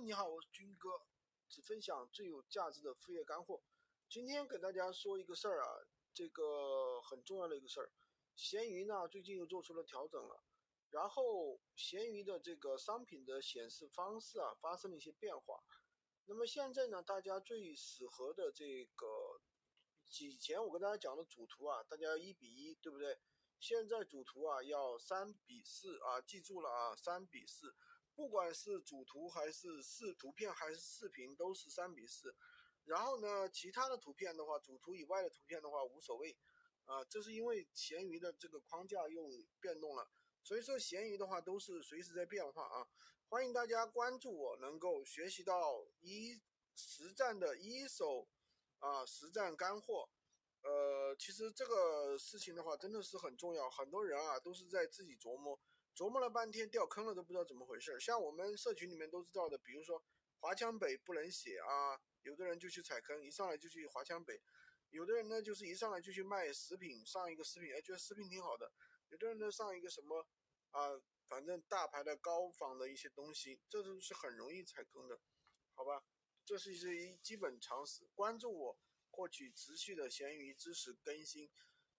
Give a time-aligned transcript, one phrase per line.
[0.00, 0.90] 你好，我是军哥，
[1.48, 3.60] 只分享最有价值的副业干货。
[4.08, 5.66] 今天给大家说一个事儿啊，
[6.14, 7.90] 这个很重要的一个事儿。
[8.36, 10.44] 闲鱼呢最近又做出了调整了，
[10.90, 15.64] 然后闲鱼的这个商品的显示方式啊发生了一些变化。
[16.26, 19.40] 那么现在呢，大家最适合的这个，
[20.20, 23.18] 以前我跟大家讲的主图啊，大家一比一，对不对？
[23.58, 27.74] 现在主图啊要三比四啊，记住了啊，三比四。
[28.18, 32.34] 不管是主图还是视图片还是视频，都是三比四。
[32.84, 36.36] 然后呢，其他的图片的话，主图以外的图片的话无所谓。
[36.86, 39.28] 啊，这是因为闲鱼的这个框架又
[39.60, 40.10] 变动了，
[40.42, 42.88] 所以说闲鱼的话都是随时在变化啊。
[43.28, 46.42] 欢迎大家关注我，能够学习到一
[46.74, 48.28] 实战的一手
[48.80, 50.10] 啊实战干货。
[50.62, 55.60] 呃，其实这个事情的话真的是很重要，很多人啊都是在自己琢磨。
[55.98, 57.98] 琢磨了半天，掉坑了都不知道怎么回事。
[57.98, 60.00] 像我们社群里面都知道的，比如说
[60.38, 64.36] 华强北不能写啊，有的人就去踩坑，一上来就去华强北；
[64.90, 68.70] 有的人呢，就是一上来就去卖食品，上一个食品，哎，觉得食品挺好的；
[69.08, 70.24] 有的人呢，上一个什么
[70.70, 75.18] 啊，反正大牌的高仿的一些东西，这都是很容易踩坑的，
[75.74, 76.04] 好吧？
[76.44, 78.06] 这是一些基本常识。
[78.14, 78.78] 关注我，
[79.10, 81.50] 获取持续的闲鱼知识更新。